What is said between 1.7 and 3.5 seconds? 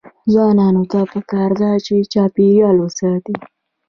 چې، چاپیریال وساتي.